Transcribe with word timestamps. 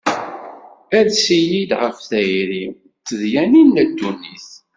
Ales-iyi-d 0.97 1.71
ɣef 1.81 1.97
tayri, 2.09 2.65
d 2.73 3.03
tedyanin 3.07 3.69
n 3.87 3.89
dunnit. 3.97 4.49